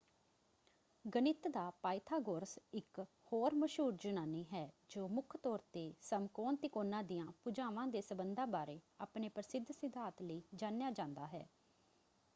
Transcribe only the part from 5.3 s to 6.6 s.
ਤੌਰ ‘ਤੇ ਸਮਕੋਣ